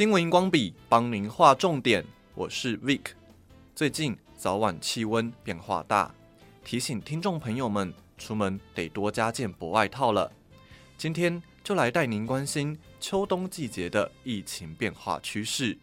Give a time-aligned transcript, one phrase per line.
[0.00, 2.02] 新闻荧光笔帮您画重点，
[2.34, 3.02] 我是 Vic。
[3.74, 6.14] 最近早晚气温变化大，
[6.64, 10.32] 提醒听众朋友们出门得多加件薄外套了。
[10.96, 15.76] 今天就来带您关心秋冬季节的疫情变化趋势。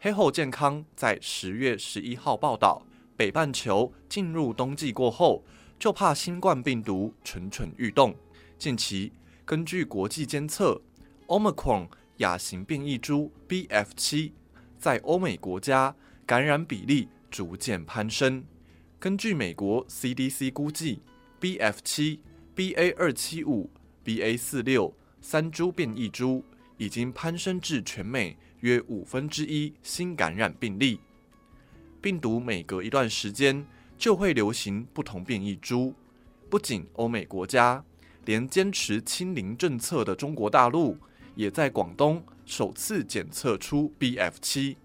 [0.00, 2.82] 黑后健康在十月十一号报道，
[3.16, 5.42] 北半球进入冬季过后，
[5.78, 8.14] 就怕新冠病毒蠢蠢欲动。
[8.58, 9.10] 近期
[9.46, 10.78] 根据国际监测
[11.26, 11.88] ，Omicron
[12.22, 14.32] 亚型变异株 BF7
[14.78, 15.94] 在欧美国家
[16.24, 18.44] 感染比例逐渐攀升。
[18.98, 21.02] 根据美国 CDC 估计
[21.40, 22.20] ，BF7、
[22.56, 23.68] BA275、
[24.04, 26.44] BA46 三株变异株
[26.76, 31.00] 已经攀升至全美约五分之一新感染病例。
[32.00, 33.66] 病毒每隔一段时间
[33.98, 35.94] 就会流行不同变异株，
[36.48, 37.84] 不仅欧美国家，
[38.24, 40.96] 连坚持清零政策的中国大陆。
[41.34, 44.76] 也在广东首次检测出 BF7。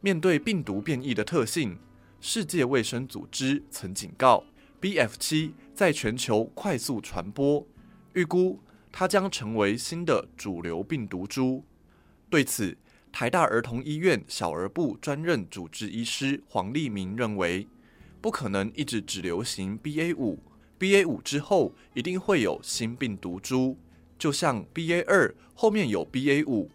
[0.00, 1.78] 面对病毒变异的特性，
[2.20, 4.44] 世界卫生组织曾警告
[4.80, 7.66] ，BF7 在全球快速传播，
[8.14, 8.58] 预估
[8.90, 11.64] 它将成为新的主流病毒株。
[12.28, 12.76] 对此，
[13.12, 17.68] 台大儿童医院小儿部专任主治医师黄立明认为，
[18.20, 23.76] 不可能一直只流行 BA5，BA5 之后一定会有新病毒株。
[24.18, 26.70] 就像 BA 二后面有 BA 五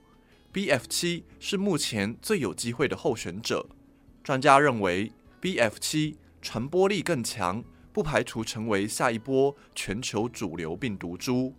[0.53, 3.67] ，BF 七是目前最有机会的候选者。
[4.23, 7.63] 专家认为，BF 七传播力更强，
[7.94, 11.53] 不排除成为下一波全球主流病毒株。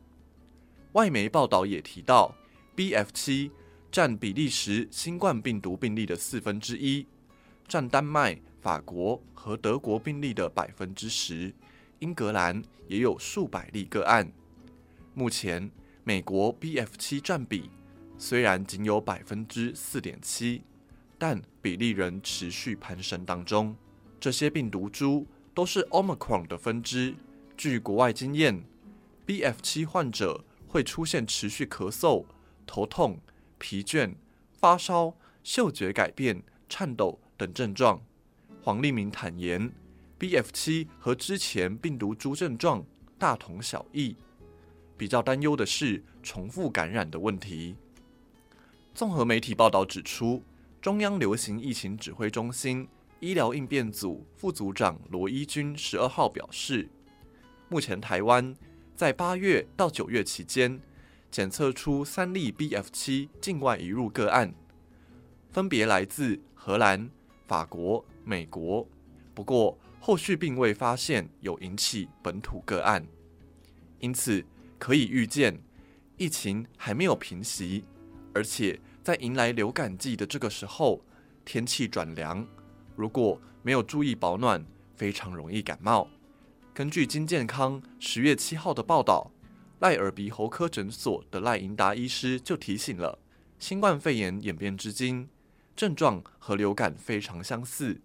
[0.92, 2.34] 外媒报道也提到
[2.76, 3.50] ，BF 七
[3.90, 7.06] 占比利时新冠病毒病例的四分之一，
[7.66, 11.54] 占丹麦、法国和德国病例的百分之十，
[12.00, 14.30] 英格兰也有数百例个案。
[15.18, 15.68] 目前，
[16.04, 17.68] 美国 BF7 占比
[18.16, 20.62] 虽然仅有百分之四点七，
[21.18, 23.74] 但比例仍持续攀升当中。
[24.20, 27.16] 这些病毒株都是 Omicron 的分支。
[27.56, 28.62] 据国外经验
[29.26, 32.24] ，BF7 患者会出现持续咳嗽、
[32.64, 33.18] 头痛、
[33.58, 34.14] 疲倦、
[34.52, 38.00] 发烧、嗅觉改变、颤抖等症状。
[38.62, 39.72] 黄立明坦言
[40.20, 42.86] ，BF7 和之前病毒株症状
[43.18, 44.14] 大同小异。
[44.98, 47.76] 比较担忧的是重复感染的问题。
[48.92, 50.42] 综合媒体报道指出，
[50.82, 52.88] 中央流行疫情指挥中心
[53.20, 56.88] 医疗应变组副组长罗一军十二号表示，
[57.68, 58.54] 目前台湾
[58.96, 60.80] 在八月到九月期间
[61.30, 64.52] 检测出三例 BF7 境外移入个案，
[65.48, 67.08] 分别来自荷兰、
[67.46, 68.84] 法国、美国，
[69.32, 73.06] 不过后续并未发现有引起本土个案，
[74.00, 74.44] 因此。
[74.78, 75.60] 可以预见，
[76.16, 77.84] 疫情还没有平息，
[78.32, 81.04] 而且在迎来流感季的这个时候，
[81.44, 82.46] 天气转凉，
[82.96, 86.08] 如果没有注意保暖，非常容易感冒。
[86.72, 89.30] 根据金健康十月七号的报道，
[89.80, 93.18] 赖耳鼻喉科诊所的赖盈达医师就提醒了：
[93.58, 95.28] 新冠肺炎演变至今，
[95.74, 98.00] 症状和流感非常相似，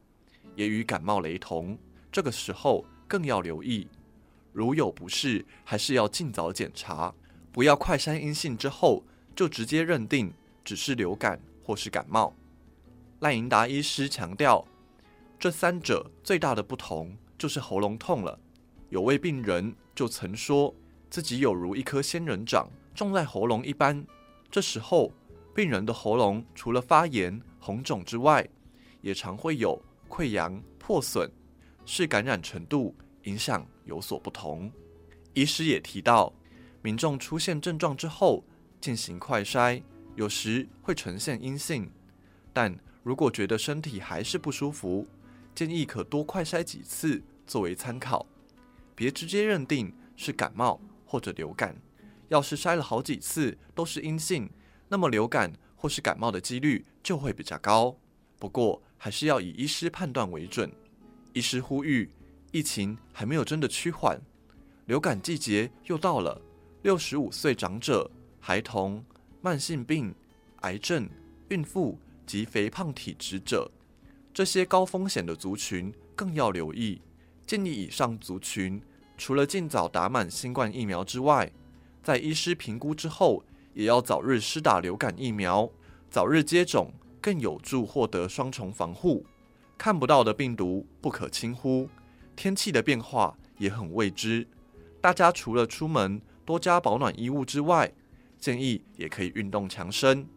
[0.56, 1.78] 也与感冒雷同，
[2.12, 3.88] 这个时候更要留意。
[4.54, 7.14] 如有不适，还是要尽早检查，
[7.52, 9.04] 不要快筛阴性之后
[9.36, 10.32] 就直接认定
[10.64, 12.34] 只是流感或是感冒。
[13.20, 14.66] 赖银达医师强调，
[15.40, 18.40] 这三者最大的不同就是喉咙痛了。
[18.90, 20.74] 有位病人就曾说
[21.10, 24.06] 自己有如一颗仙人掌种在喉咙一般，
[24.52, 25.12] 这时候
[25.56, 28.48] 病人的喉咙除了发炎、红肿之外，
[29.02, 31.30] 也常会有溃疡、破损，
[31.86, 34.72] 是感染程度影响有所不同。
[35.34, 36.34] 医师也提到，
[36.82, 38.44] 民众出现症状之后
[38.80, 39.82] 进行快筛，
[40.16, 41.90] 有时会呈现阴性，
[42.52, 45.08] 但如果觉得身体还是不舒服，
[45.56, 48.26] 建议可多快筛几次作为参考，
[48.96, 51.76] 别直接认定是感冒或者流感。
[52.30, 54.50] 要是筛了好几次都是阴性，
[54.90, 57.98] 那么流感或是感冒的几率就会比较高。
[58.40, 60.72] 不过还是要以医师判断为准。
[61.34, 62.10] 医师呼吁。
[62.54, 64.22] 疫情还没有真的趋缓，
[64.86, 66.40] 流感季节又到了。
[66.84, 69.04] 六十五岁长者、孩童、
[69.42, 70.14] 慢性病、
[70.62, 71.10] 癌症、
[71.50, 71.98] 孕妇
[72.28, 73.72] 及肥胖体质者，
[74.32, 77.02] 这些高风险的族群更要留意。
[77.48, 78.80] 建议以上族群
[79.18, 81.52] 除了尽早打满新冠疫苗之外，
[82.04, 85.68] 在医师评估之后，也要早日施打流感疫苗，
[86.12, 89.26] 早日接种更有助获得双重防护。
[89.76, 91.90] 看不到的病毒不可轻忽。
[92.36, 94.48] 天气的变化也很未知，
[95.00, 97.92] 大家除了出门多加保暖衣物之外，
[98.38, 100.28] 建议也可以运动强身。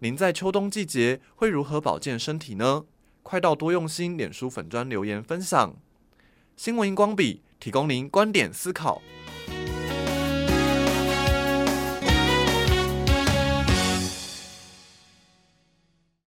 [0.00, 2.84] 您在秋冬季节会如何保健身体呢？
[3.22, 5.76] 快到多用心脸书粉砖留言分享。
[6.56, 9.02] 新闻荧光笔提供您观点思考。